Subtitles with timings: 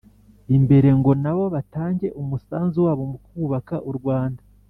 [0.57, 4.41] imbere ngo na bo batange umusanzu wabo mu kubaka u Rwanda.